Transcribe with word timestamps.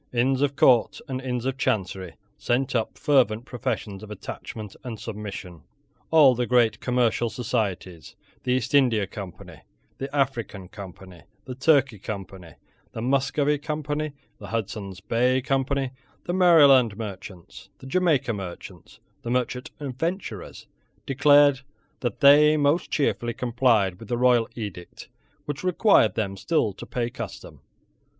Inns 0.11 0.41
of 0.41 0.55
Court 0.55 0.99
and 1.07 1.21
Inns 1.21 1.45
of 1.45 1.59
Chancery 1.59 2.15
sent 2.35 2.73
up 2.73 2.97
fervent 2.97 3.45
professions 3.45 4.01
of 4.01 4.09
attachment 4.09 4.75
and 4.83 4.99
submission. 4.99 5.61
All 6.09 6.33
the 6.33 6.47
great 6.47 6.79
commercial 6.79 7.29
societies, 7.29 8.15
the 8.41 8.53
East 8.53 8.73
India 8.73 9.05
Company, 9.05 9.61
the 9.99 10.09
African 10.15 10.69
Company, 10.69 11.21
the 11.45 11.53
Turkey 11.53 11.99
Company, 11.99 12.55
the 12.93 13.03
Muscovy 13.03 13.59
Company, 13.59 14.13
the 14.39 14.47
Hudson's 14.47 15.01
Bay 15.01 15.39
Company, 15.39 15.91
the 16.23 16.33
Maryland 16.33 16.97
Merchants, 16.97 17.69
the 17.77 17.85
Jamaica 17.85 18.33
Merchants, 18.33 18.99
the 19.21 19.29
Merchant 19.29 19.69
Adventurers, 19.79 20.65
declared 21.05 21.61
that 21.99 22.21
they 22.21 22.57
most 22.57 22.89
cheerfully 22.89 23.35
complied 23.35 23.99
with 23.99 24.07
the 24.07 24.17
royal 24.17 24.49
edict 24.55 25.09
which 25.45 25.63
required 25.63 26.15
them 26.15 26.37
still 26.37 26.73
to 26.73 26.87
pay 26.87 27.11
custom. 27.11 27.61